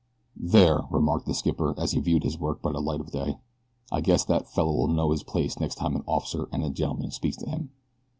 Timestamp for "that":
4.25-4.49